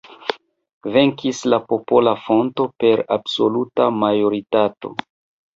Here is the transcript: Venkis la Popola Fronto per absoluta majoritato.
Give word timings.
Venkis 0.95 1.41
la 1.53 1.59
Popola 1.73 2.13
Fronto 2.23 2.67
per 2.85 3.05
absoluta 3.19 3.89
majoritato. 4.07 4.95